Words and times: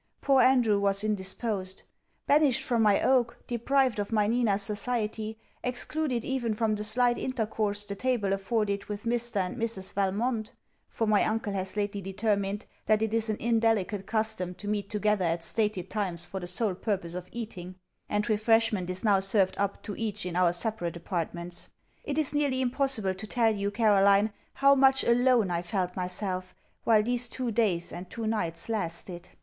Poor 0.19 0.41
Andrew 0.41 0.79
was 0.79 1.03
indisposed. 1.03 1.83
Banished 2.25 2.63
from 2.63 2.81
my 2.81 2.99
oak, 3.03 3.37
deprived 3.45 3.99
of 3.99 4.11
my 4.11 4.25
Nina's 4.25 4.63
society, 4.63 5.37
excluded 5.63 6.25
even 6.25 6.55
from 6.55 6.73
the 6.73 6.83
slight 6.83 7.19
intercourse 7.19 7.83
the 7.85 7.93
table 7.93 8.33
afforded 8.33 8.85
with 8.85 9.03
Mr. 9.03 9.35
and 9.35 9.57
Mrs. 9.57 9.93
Valmont 9.93 10.53
(for 10.89 11.05
my 11.05 11.23
uncle 11.23 11.53
has 11.53 11.77
lately 11.77 12.01
determined, 12.01 12.65
that 12.87 13.03
it 13.03 13.13
is 13.13 13.29
an 13.29 13.35
indelicate 13.39 14.07
custom 14.07 14.55
to 14.55 14.67
meet 14.67 14.89
together 14.89 15.23
at 15.25 15.43
stated 15.43 15.91
times 15.91 16.25
for 16.25 16.39
the 16.39 16.47
sole 16.47 16.73
purpose 16.73 17.13
of 17.13 17.29
eating; 17.31 17.75
and 18.09 18.27
refreshment 18.27 18.89
is 18.89 19.03
now 19.03 19.19
served 19.19 19.53
up 19.59 19.83
to 19.83 19.95
each 19.95 20.25
in 20.25 20.35
our 20.35 20.51
separate 20.51 20.97
apartments) 20.97 21.69
it 22.03 22.17
is 22.17 22.33
nearly 22.33 22.59
impossible 22.59 23.13
to 23.13 23.27
tell 23.27 23.55
you, 23.55 23.69
Caroline, 23.69 24.33
how 24.53 24.73
much 24.73 25.03
alone 25.03 25.51
I 25.51 25.61
felt 25.61 25.95
myself, 25.95 26.55
while 26.85 27.03
these 27.03 27.29
two 27.29 27.51
days 27.51 27.93
and 27.93 28.09
two 28.09 28.25
nights 28.25 28.67
lasted. 28.67 29.29